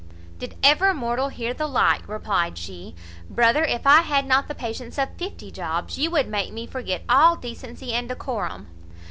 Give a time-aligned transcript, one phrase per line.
[0.39, 2.95] "Did ever mortal hear the like?" replied she.
[3.29, 7.03] "Brother, if I had not the patience of fifty Jobs, you would make me forget
[7.07, 8.65] all decency and decorum.